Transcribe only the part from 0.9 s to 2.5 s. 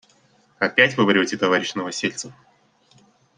Вы врете, товарищ Новосельцев.